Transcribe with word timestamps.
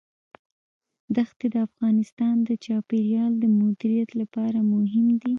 دښتې 1.15 1.47
د 1.53 1.55
افغانستان 1.67 2.35
د 2.47 2.49
چاپیریال 2.65 3.33
د 3.37 3.43
مدیریت 3.59 4.09
لپاره 4.21 4.57
مهم 4.71 5.07
دي. 5.21 5.29